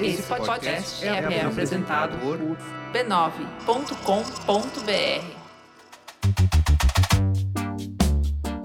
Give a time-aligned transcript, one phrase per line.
[0.00, 2.38] Esse podcast é, é apresentado por
[2.92, 3.96] b9.com.br.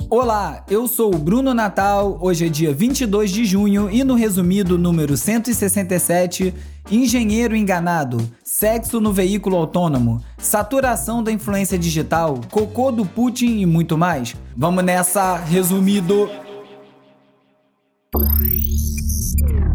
[0.10, 2.18] Olá, eu sou o Bruno Natal.
[2.20, 6.54] Hoje é dia 22 de junho e no resumido número 167,
[6.92, 13.98] engenheiro enganado, sexo no veículo autônomo, saturação da influência digital, cocô do Putin e muito
[13.98, 14.36] mais.
[14.56, 16.30] Vamos nessa, resumido.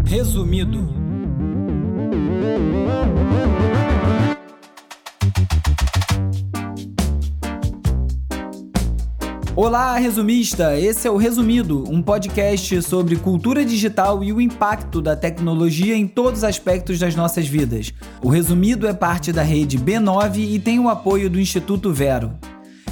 [0.04, 0.88] Resumido.
[9.56, 10.78] Olá, resumista!
[10.78, 16.06] Esse é o Resumido, um podcast sobre cultura digital e o impacto da tecnologia em
[16.06, 17.92] todos os aspectos das nossas vidas.
[18.22, 22.32] O Resumido é parte da rede B9 e tem o apoio do Instituto Vero.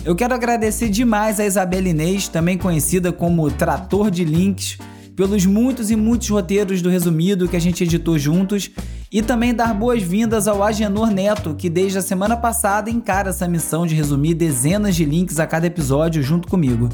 [0.05, 4.79] Eu quero agradecer demais a Isabela Inês, também conhecida como Trator de Links,
[5.17, 8.71] pelos muitos e muitos roteiros do Resumido que a gente editou juntos
[9.13, 13.87] e também dar boas-vindas ao Agenor Neto, que desde a semana passada encara essa missão
[13.87, 16.89] de resumir dezenas de links a cada episódio junto comigo.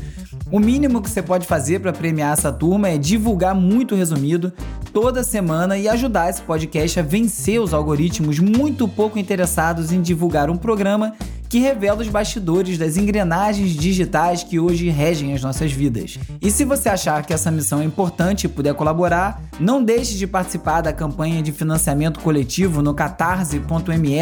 [0.52, 4.52] O mínimo que você pode fazer para premiar essa turma é divulgar muito resumido
[4.92, 10.50] toda semana e ajudar esse podcast a vencer os algoritmos muito pouco interessados em divulgar
[10.50, 11.14] um programa
[11.50, 16.16] que revela os bastidores das engrenagens digitais que hoje regem as nossas vidas.
[16.40, 20.28] E se você achar que essa missão é importante e puder colaborar, não deixe de
[20.28, 24.16] participar da campanha de financiamento coletivo no catarse.me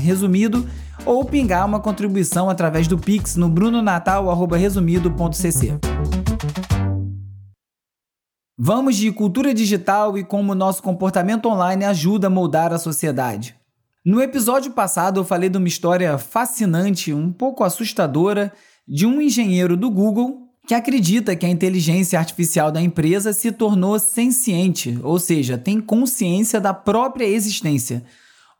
[0.00, 0.64] resumido
[1.04, 5.78] ou pingar uma contribuição através do Pix no brunonatal.resumido.cc.
[8.56, 13.57] Vamos de cultura digital e como nosso comportamento online ajuda a moldar a sociedade.
[14.08, 18.50] No episódio passado eu falei de uma história fascinante, um pouco assustadora,
[18.88, 23.98] de um engenheiro do Google que acredita que a inteligência artificial da empresa se tornou
[23.98, 28.02] senciente, ou seja, tem consciência da própria existência.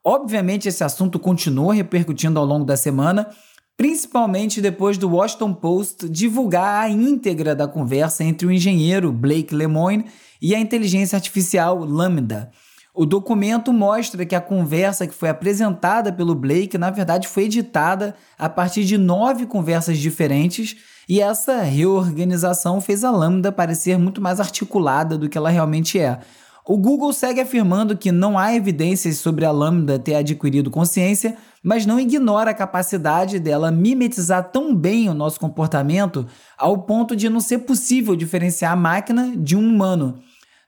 [0.05, 3.27] Obviamente, esse assunto continuou repercutindo ao longo da semana,
[3.75, 10.05] principalmente depois do Washington Post divulgar a íntegra da conversa entre o engenheiro Blake Lemoine
[10.43, 12.53] e a inteligência artificial Lambda.
[12.99, 18.17] O documento mostra que a conversa que foi apresentada pelo Blake, na verdade, foi editada
[18.37, 20.75] a partir de nove conversas diferentes,
[21.09, 26.19] e essa reorganização fez a Lambda parecer muito mais articulada do que ela realmente é.
[26.67, 31.87] O Google segue afirmando que não há evidências sobre a Lambda ter adquirido consciência, mas
[31.87, 36.27] não ignora a capacidade dela mimetizar tão bem o nosso comportamento
[36.59, 40.19] ao ponto de não ser possível diferenciar a máquina de um humano.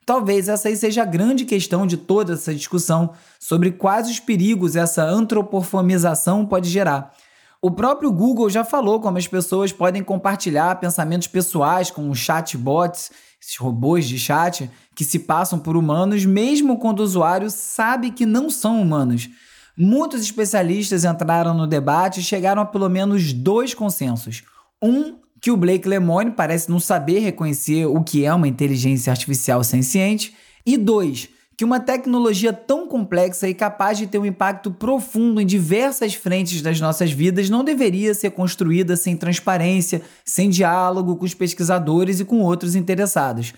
[0.05, 4.75] Talvez essa aí seja a grande questão de toda essa discussão sobre quais os perigos
[4.75, 7.13] essa antropoformização pode gerar.
[7.61, 13.55] O próprio Google já falou como as pessoas podem compartilhar pensamentos pessoais com chatbots, esses
[13.57, 18.49] robôs de chat, que se passam por humanos, mesmo quando o usuário sabe que não
[18.49, 19.29] são humanos.
[19.77, 24.43] Muitos especialistas entraram no debate e chegaram a pelo menos dois consensos.
[24.81, 29.63] Um que o Blake Lemoine parece não saber reconhecer o que é uma inteligência artificial
[29.63, 35.41] senciente, e dois, que uma tecnologia tão complexa e capaz de ter um impacto profundo
[35.41, 41.25] em diversas frentes das nossas vidas não deveria ser construída sem transparência, sem diálogo com
[41.25, 43.53] os pesquisadores e com outros interessados.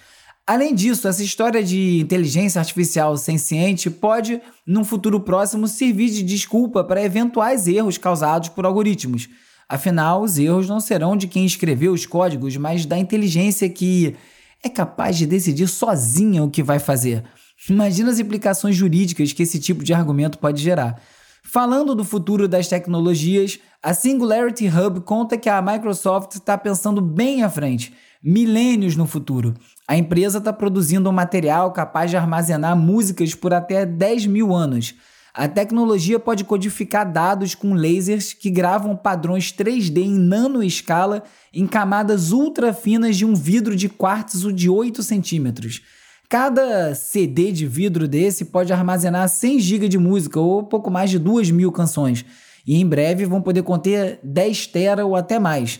[0.45, 6.83] Além disso, essa história de inteligência artificial senciente pode, num futuro próximo, servir de desculpa
[6.83, 9.29] para eventuais erros causados por algoritmos.
[9.67, 14.15] Afinal, os erros não serão de quem escreveu os códigos, mas da inteligência que
[14.63, 17.23] é capaz de decidir sozinha o que vai fazer.
[17.69, 21.01] Imagina as implicações jurídicas que esse tipo de argumento pode gerar.
[21.43, 27.43] Falando do futuro das tecnologias, a Singularity Hub conta que a Microsoft está pensando bem
[27.43, 27.93] à frente,
[28.23, 29.53] milênios no futuro.
[29.85, 34.95] A empresa está produzindo um material capaz de armazenar músicas por até 10 mil anos.
[35.35, 42.31] A tecnologia pode codificar dados com lasers que gravam padrões 3D em nanoescala em camadas
[42.31, 45.81] ultra finas de um vidro de quartzo de 8 centímetros.
[46.29, 51.17] Cada CD de vidro desse pode armazenar 100 GB de música ou pouco mais de
[51.17, 52.23] 2 mil canções.
[52.65, 55.79] E em breve vão poder conter 10 tera ou até mais.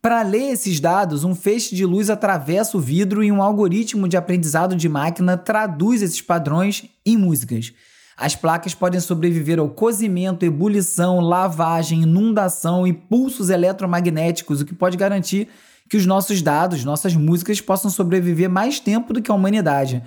[0.00, 4.16] Para ler esses dados, um feixe de luz atravessa o vidro e um algoritmo de
[4.16, 7.70] aprendizado de máquina traduz esses padrões em músicas.
[8.16, 14.96] As placas podem sobreviver ao cozimento, ebulição, lavagem, inundação e pulsos eletromagnéticos, o que pode
[14.96, 15.48] garantir
[15.88, 20.02] que os nossos dados, nossas músicas possam sobreviver mais tempo do que a humanidade.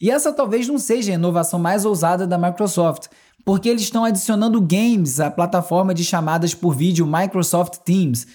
[0.00, 3.06] E essa talvez não seja a inovação mais ousada da Microsoft,
[3.44, 8.26] porque eles estão adicionando games à plataforma de chamadas por vídeo Microsoft Teams,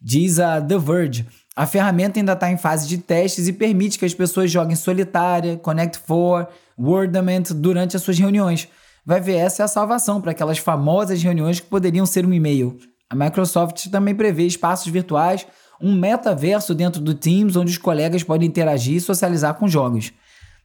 [0.00, 1.26] diz a The Verge.
[1.56, 5.56] A ferramenta ainda está em fase de testes e permite que as pessoas joguem solitária,
[5.56, 6.46] Connect Four,
[6.78, 8.68] Wordament durante as suas reuniões.
[9.04, 12.78] Vai ver, essa é a salvação para aquelas famosas reuniões que poderiam ser um e-mail.
[13.10, 15.46] A Microsoft também prevê espaços virtuais,
[15.80, 20.12] um metaverso dentro do Teams onde os colegas podem interagir e socializar com jogos.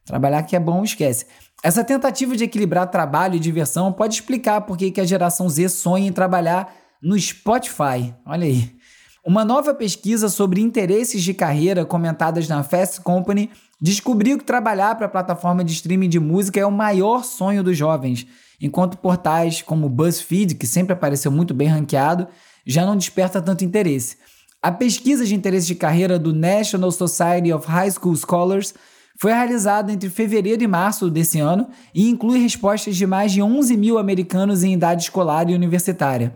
[0.06, 1.25] Trabalhar que é bom, esquece.
[1.61, 6.07] Essa tentativa de equilibrar trabalho e diversão pode explicar por que a geração Z sonha
[6.07, 8.15] em trabalhar no Spotify.
[8.25, 8.71] Olha aí.
[9.25, 15.05] Uma nova pesquisa sobre interesses de carreira comentadas na Fast Company descobriu que trabalhar para
[15.05, 18.27] a plataforma de streaming de música é o maior sonho dos jovens,
[18.61, 22.27] enquanto portais como BuzzFeed, que sempre apareceu muito bem ranqueado,
[22.65, 24.17] já não desperta tanto interesse.
[24.61, 28.73] A pesquisa de interesse de carreira do National Society of High School Scholars
[29.17, 33.75] foi realizada entre fevereiro e março desse ano e inclui respostas de mais de 11
[33.77, 36.35] mil americanos em idade escolar e universitária.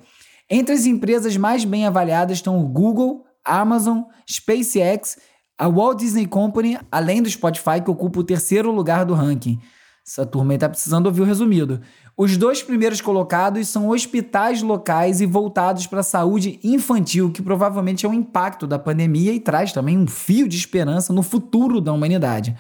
[0.49, 5.17] Entre as empresas mais bem avaliadas estão o Google, Amazon, SpaceX,
[5.57, 9.59] a Walt Disney Company, além do Spotify, que ocupa o terceiro lugar do ranking.
[10.05, 11.79] Essa turma aí tá precisando ouvir o resumido.
[12.17, 18.05] Os dois primeiros colocados são hospitais locais e voltados para a saúde infantil, que provavelmente
[18.05, 21.93] é um impacto da pandemia e traz também um fio de esperança no futuro da
[21.93, 22.53] humanidade.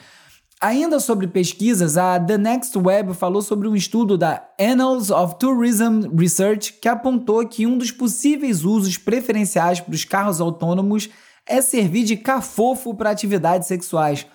[0.61, 6.07] Ainda sobre pesquisas, a The Next Web falou sobre um estudo da Annals of Tourism
[6.17, 11.09] Research que apontou que um dos possíveis usos preferenciais para os carros autônomos
[11.47, 14.25] é servir de cafofo para atividades sexuais.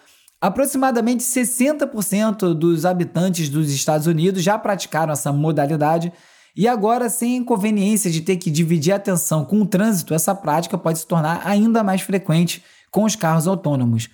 [0.40, 6.12] Aproximadamente 60% dos habitantes dos Estados Unidos já praticaram essa modalidade
[6.56, 10.76] e agora, sem inconveniência de ter que dividir a atenção com o trânsito, essa prática
[10.76, 14.08] pode se tornar ainda mais frequente com os carros autônomos.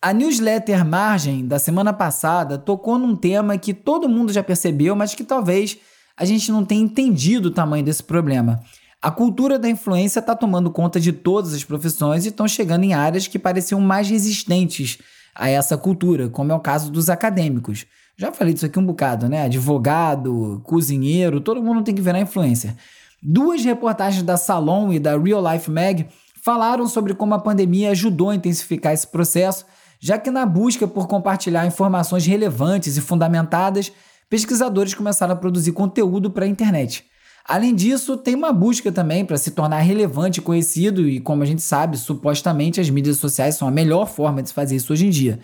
[0.00, 5.12] A newsletter Margem da semana passada tocou num tema que todo mundo já percebeu, mas
[5.12, 5.76] que talvez
[6.16, 8.60] a gente não tenha entendido o tamanho desse problema.
[9.00, 12.94] A cultura da influência está tomando conta de todas as profissões e estão chegando em
[12.94, 14.98] áreas que pareciam mais resistentes
[15.34, 17.86] a essa cultura, como é o caso dos acadêmicos.
[18.16, 19.44] Já falei disso aqui um bocado, né?
[19.44, 22.74] Advogado, cozinheiro, todo mundo tem que virar influencer.
[23.22, 26.08] Duas reportagens da Salon e da Real Life Mag
[26.42, 29.64] falaram sobre como a pandemia ajudou a intensificar esse processo
[30.00, 33.92] já que na busca por compartilhar informações relevantes e fundamentadas,
[34.30, 37.04] pesquisadores começaram a produzir conteúdo para a internet.
[37.48, 41.46] Além disso, tem uma busca também para se tornar relevante e conhecido, e como a
[41.46, 45.06] gente sabe, supostamente as mídias sociais são a melhor forma de se fazer isso hoje
[45.06, 45.40] em dia.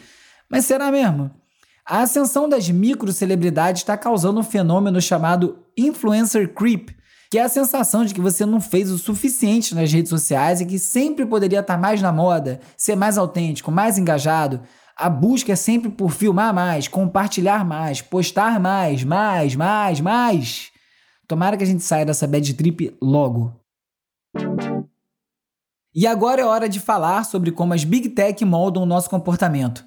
[0.47, 1.31] Mas será mesmo?
[1.83, 6.91] A ascensão das microcelebridades está causando um fenômeno chamado influencer creep,
[7.31, 10.67] que é a sensação de que você não fez o suficiente nas redes sociais e
[10.67, 14.61] que sempre poderia estar mais na moda, ser mais autêntico, mais engajado.
[14.95, 20.74] A busca é sempre por filmar mais, compartilhar mais, postar mais, mais, mais, mais.
[21.27, 23.53] Tomara que a gente saia dessa bad trip logo.
[25.95, 29.85] E agora é hora de falar sobre como as Big Tech moldam o nosso comportamento.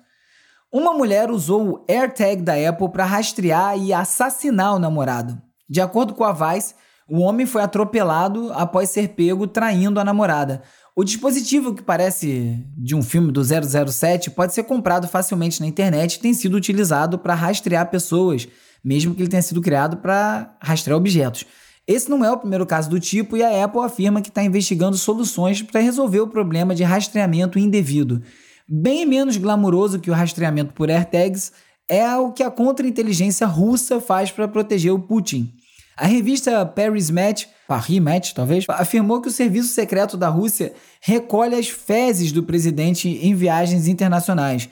[0.71, 5.41] Uma mulher usou o AirTag da Apple para rastrear e assassinar o namorado.
[5.69, 6.75] De acordo com a Vice,
[7.09, 10.61] o homem foi atropelado após ser pego traindo a namorada.
[10.95, 16.15] O dispositivo, que parece de um filme do 007, pode ser comprado facilmente na internet
[16.15, 18.47] e tem sido utilizado para rastrear pessoas,
[18.87, 21.43] mesmo que ele tenha sido criado para rastrear objetos.
[21.85, 24.97] Esse não é o primeiro caso do tipo e a Apple afirma que está investigando
[24.97, 28.23] soluções para resolver o problema de rastreamento indevido.
[28.67, 31.51] Bem menos glamuroso que o rastreamento por AirTags
[31.89, 35.53] é o que a contra-inteligência russa faz para proteger o Putin.
[35.97, 41.55] A revista Paris Match, Paris Match talvez, afirmou que o serviço secreto da Rússia recolhe
[41.55, 44.69] as fezes do presidente em viagens internacionais.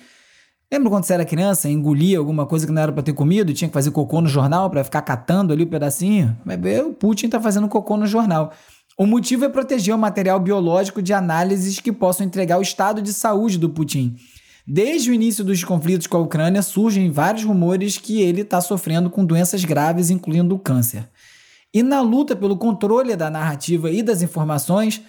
[0.71, 3.67] Lembra quando você era criança, engolia alguma coisa que não era para ter comido, tinha
[3.67, 6.35] que fazer cocô no jornal para ficar catando ali o um pedacinho?
[6.87, 8.51] O Putin está fazendo cocô no jornal.
[8.97, 13.13] O motivo é proteger o material biológico de análises que possam entregar o estado de
[13.13, 14.15] saúde do Putin.
[14.65, 19.09] Desde o início dos conflitos com a Ucrânia, surgem vários rumores que ele está sofrendo
[19.09, 21.07] com doenças graves, incluindo o câncer.
[21.73, 25.01] E na luta pelo controle da narrativa e das informações,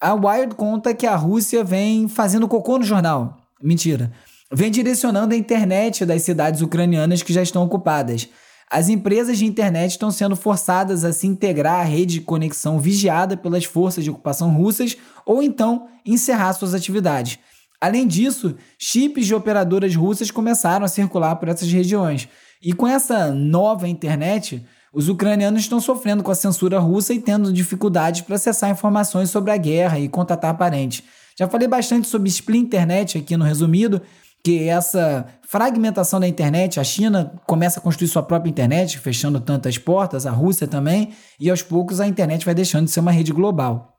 [0.00, 3.38] a Wired conta que a Rússia vem fazendo cocô no jornal.
[3.62, 4.12] Mentira.
[4.50, 8.28] Vem direcionando a internet das cidades ucranianas que já estão ocupadas.
[8.70, 13.36] As empresas de internet estão sendo forçadas a se integrar à rede de conexão vigiada
[13.36, 17.38] pelas forças de ocupação russas ou então encerrar suas atividades.
[17.78, 22.26] Além disso, chips de operadoras russas começaram a circular por essas regiões.
[22.62, 27.52] E com essa nova internet, os ucranianos estão sofrendo com a censura russa e tendo
[27.52, 31.04] dificuldades para acessar informações sobre a guerra e contatar parentes.
[31.38, 34.02] Já falei bastante sobre Splinternet aqui no resumido,
[34.44, 39.78] que essa fragmentação da internet, a China começa a construir sua própria internet, fechando tantas
[39.78, 43.32] portas, a Rússia também, e aos poucos a internet vai deixando de ser uma rede
[43.32, 43.94] global.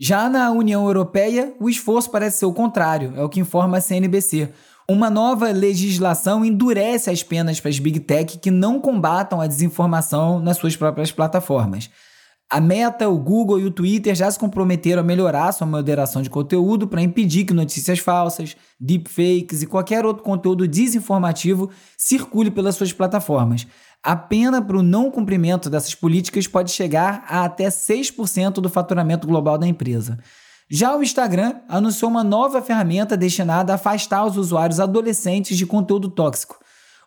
[0.00, 3.80] Já na União Europeia, o esforço parece ser o contrário, é o que informa a
[3.80, 4.48] CNBC.
[4.88, 10.38] Uma nova legislação endurece as penas para as Big Tech que não combatam a desinformação
[10.40, 11.90] nas suas próprias plataformas.
[12.50, 16.30] A Meta, o Google e o Twitter já se comprometeram a melhorar sua moderação de
[16.30, 22.90] conteúdo para impedir que notícias falsas, deepfakes e qualquer outro conteúdo desinformativo circule pelas suas
[22.90, 23.66] plataformas.
[24.02, 29.26] A pena para o não cumprimento dessas políticas pode chegar a até 6% do faturamento
[29.26, 30.18] global da empresa.
[30.70, 36.08] Já o Instagram anunciou uma nova ferramenta destinada a afastar os usuários adolescentes de conteúdo
[36.08, 36.58] tóxico.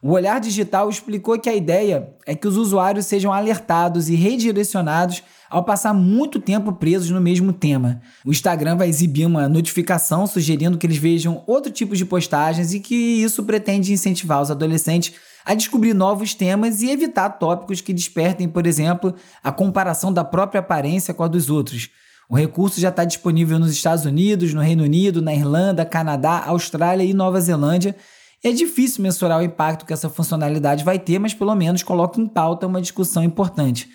[0.04, 5.22] O Olhar Digital explicou que a ideia é que os usuários sejam alertados e redirecionados
[5.48, 8.02] ao passar muito tempo presos no mesmo tema.
[8.26, 12.80] O Instagram vai exibir uma notificação sugerindo que eles vejam outro tipo de postagens e
[12.80, 15.14] que isso pretende incentivar os adolescentes
[15.46, 20.62] a descobrir novos temas e evitar tópicos que despertem, por exemplo, a comparação da própria
[20.62, 21.90] aparência com a dos outros.
[22.28, 27.04] O recurso já está disponível nos Estados Unidos, no Reino Unido, na Irlanda, Canadá, Austrália
[27.04, 27.96] e Nova Zelândia.
[28.44, 32.28] É difícil mensurar o impacto que essa funcionalidade vai ter, mas pelo menos coloca em
[32.28, 33.90] pauta uma discussão importante.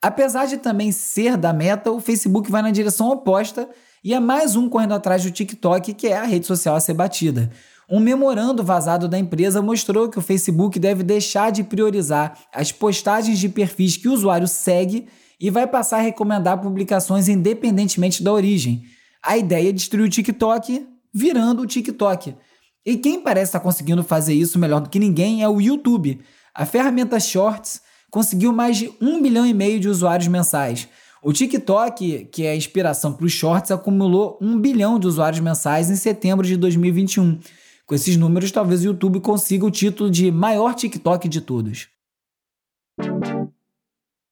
[0.00, 3.68] Apesar de também ser da meta, o Facebook vai na direção oposta
[4.02, 6.94] e é mais um correndo atrás do TikTok, que é a rede social a ser
[6.94, 7.50] batida.
[7.90, 13.40] Um memorando vazado da empresa mostrou que o Facebook deve deixar de priorizar as postagens
[13.40, 15.08] de perfis que o usuário segue
[15.40, 18.84] e vai passar a recomendar publicações independentemente da origem.
[19.20, 22.36] A ideia é destruir o TikTok virando o TikTok.
[22.84, 26.20] E quem parece estar conseguindo fazer isso melhor do que ninguém é o YouTube.
[26.54, 30.88] A ferramenta Shorts conseguiu mais de um bilhão e meio de usuários mensais.
[31.22, 35.90] O TikTok, que é a inspiração para os shorts, acumulou um bilhão de usuários mensais
[35.90, 37.38] em setembro de 2021.
[37.86, 41.88] Com esses números, talvez o YouTube consiga o título de maior TikTok de todos.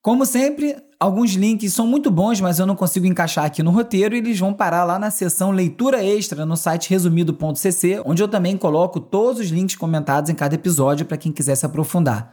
[0.01, 4.15] Como sempre, alguns links são muito bons, mas eu não consigo encaixar aqui no roteiro
[4.15, 8.57] e eles vão parar lá na seção leitura extra no site resumido.cc, onde eu também
[8.57, 12.33] coloco todos os links comentados em cada episódio para quem quiser se aprofundar.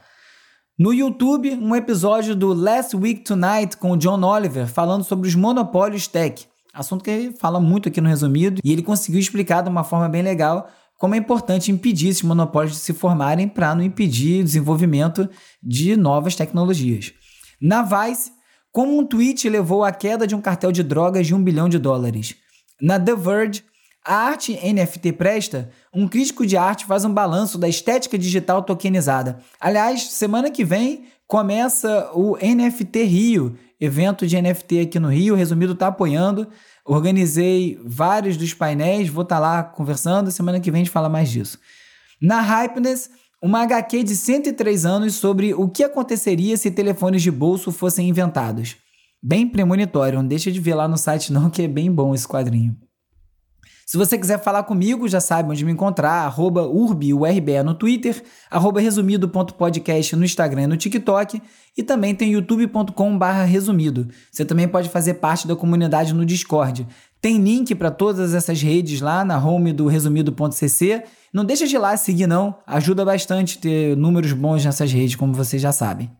[0.78, 5.34] No YouTube, um episódio do Last Week Tonight com o John Oliver falando sobre os
[5.34, 9.70] monopólios tech, assunto que ele fala muito aqui no resumido, e ele conseguiu explicar de
[9.70, 10.68] uma forma bem legal
[10.98, 15.28] como é importante impedir esses monopólios de se formarem para não impedir o desenvolvimento
[15.62, 17.12] de novas tecnologias.
[17.60, 18.35] Na Vice,
[18.76, 21.78] como um tweet levou à queda de um cartel de drogas de um bilhão de
[21.78, 22.34] dólares.
[22.78, 23.64] Na The Verge,
[24.04, 25.70] a arte NFT presta?
[25.94, 29.38] Um crítico de arte faz um balanço da estética digital tokenizada.
[29.58, 35.34] Aliás, semana que vem começa o NFT Rio, evento de NFT aqui no Rio.
[35.34, 36.46] Resumido está apoiando.
[36.84, 40.30] Organizei vários dos painéis, vou estar tá lá conversando.
[40.30, 41.58] Semana que vem a gente fala mais disso.
[42.20, 43.08] Na Hypeness,
[43.42, 48.76] uma HQ de 103 anos sobre o que aconteceria se telefones de bolso fossem inventados.
[49.22, 52.26] Bem premonitório, não deixa de ver lá no site não, que é bem bom esse
[52.26, 52.76] quadrinho.
[53.88, 58.80] Se você quiser falar comigo, já sabe onde me encontrar, arroba urbiurbe no Twitter, arroba
[58.80, 61.40] resumido.podcast no Instagram e no TikTok,
[61.76, 63.16] e também tem youtube.com
[63.46, 64.08] resumido.
[64.32, 66.84] Você também pode fazer parte da comunidade no Discord.
[67.20, 71.04] Tem link para todas essas redes lá na home do resumido.cc.
[71.32, 75.32] Não deixa de ir lá seguir não, ajuda bastante ter números bons nessas redes, como
[75.32, 76.10] vocês já sabem.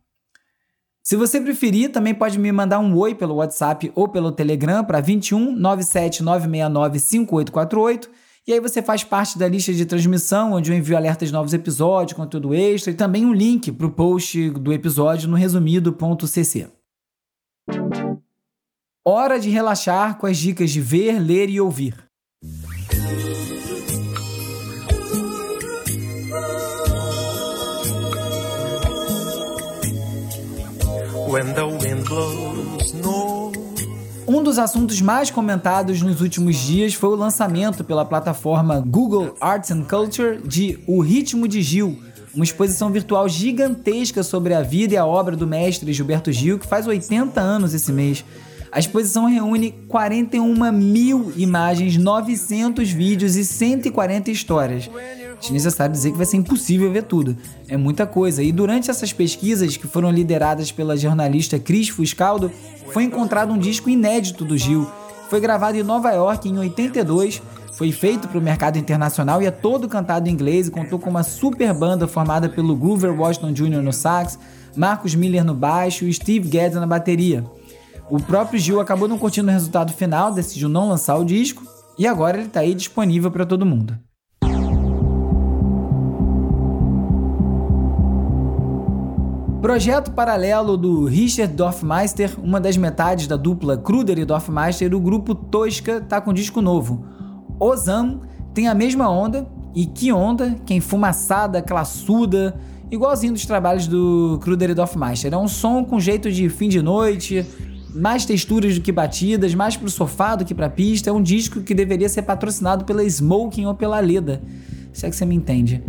[1.03, 5.01] Se você preferir, também pode me mandar um oi pelo WhatsApp ou pelo Telegram para
[5.01, 8.11] 21 97 969 5848
[8.47, 11.53] e aí você faz parte da lista de transmissão, onde eu envio alertas de novos
[11.53, 16.69] episódios, conteúdo extra e também um link para o post do episódio no resumido.cc.
[19.09, 21.95] Hora de relaxar com as dicas de ver, ler e ouvir.
[34.27, 39.71] Um dos assuntos mais comentados nos últimos dias foi o lançamento pela plataforma Google Arts
[39.71, 41.97] and Culture de O Ritmo de Gil,
[42.35, 46.67] uma exposição virtual gigantesca sobre a vida e a obra do mestre Gilberto Gil, que
[46.67, 48.25] faz 80 anos esse mês.
[48.77, 54.91] A exposição reúne 41 mil imagens, 900 vídeos e 140 histórias
[55.41, 57.35] desnecessário dizer que vai ser impossível ver tudo.
[57.69, 58.43] É muita coisa.
[58.43, 62.53] E durante essas pesquisas, que foram lideradas pela jornalista Cris Fuscaldo,
[62.93, 64.87] foi encontrado um disco inédito do Gil.
[65.31, 67.43] Foi gravado em Nova York em 82,
[67.73, 71.09] foi feito para o mercado internacional e é todo cantado em inglês e contou com
[71.09, 73.83] uma super banda formada pelo Groover Washington Jr.
[73.83, 74.39] no sax,
[74.77, 77.43] Marcos Miller no baixo e Steve Guedes na bateria.
[78.09, 81.65] O próprio Gil acabou não curtindo o resultado final, decidiu não lançar o disco
[81.99, 83.99] e agora ele está aí disponível para todo mundo.
[89.61, 95.35] Projeto paralelo do Richard Dorfmeister, uma das metades da dupla Kruder e Dorfmeister, o grupo
[95.35, 97.05] Tosca tá com disco novo.
[97.59, 98.21] Ozan
[98.55, 102.59] tem a mesma onda, e que onda, que enfumaçada, classuda,
[102.91, 105.35] igualzinho dos trabalhos do Kruder e Dorfmeister.
[105.35, 107.45] É um som com jeito de fim de noite,
[107.97, 111.11] mais texturas do que batidas, mais pro sofá do que pra pista.
[111.11, 114.43] É um disco que deveria ser patrocinado pela Smoking ou pela Leda,
[114.93, 115.83] se é que você me entende.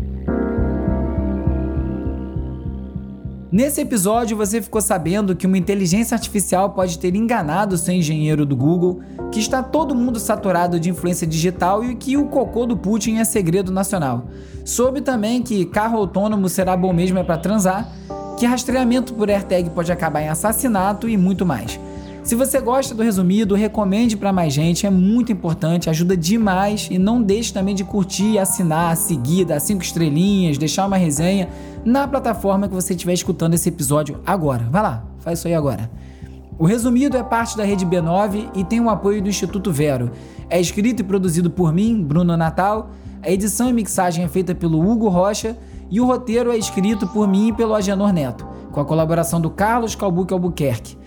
[3.50, 8.58] Nesse episódio, você ficou sabendo que uma inteligência artificial pode ter enganado seu engenheiro do
[8.58, 9.00] Google,
[9.32, 13.24] que está todo mundo saturado de influência digital e que o cocô do Putin é
[13.24, 14.28] segredo nacional.
[14.66, 17.90] Soube também que carro autônomo será bom mesmo é para transar,
[18.38, 21.80] que rastreamento por AirTag pode acabar em assassinato e muito mais.
[22.28, 27.00] Se você gosta do resumido, recomende para mais gente, é muito importante, ajuda demais e
[27.00, 31.48] não deixe também de curtir, assinar, seguir, dar cinco estrelinhas, deixar uma resenha
[31.86, 34.68] na plataforma que você estiver escutando esse episódio agora.
[34.70, 35.90] Vai lá, faz isso aí agora.
[36.60, 40.12] O resumido é parte da rede B9 e tem o apoio do Instituto Vero.
[40.50, 42.90] É escrito e produzido por mim, Bruno Natal.
[43.24, 45.58] A edição e mixagem é feita pelo Hugo Rocha
[45.90, 49.50] e o roteiro é escrito por mim e pelo Agenor Neto, com a colaboração do
[49.50, 51.07] Carlos Calbuque Albuquerque.